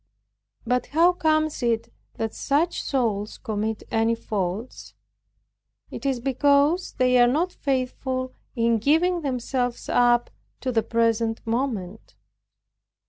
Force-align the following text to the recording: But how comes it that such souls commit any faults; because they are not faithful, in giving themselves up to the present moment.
But 0.65 0.87
how 0.87 1.13
comes 1.13 1.61
it 1.61 1.93
that 2.15 2.33
such 2.33 2.81
souls 2.81 3.37
commit 3.37 3.83
any 3.91 4.15
faults; 4.15 4.95
because 5.91 6.93
they 6.95 7.19
are 7.19 7.27
not 7.27 7.53
faithful, 7.53 8.33
in 8.55 8.79
giving 8.79 9.21
themselves 9.21 9.87
up 9.89 10.31
to 10.61 10.71
the 10.71 10.81
present 10.81 11.45
moment. 11.45 12.15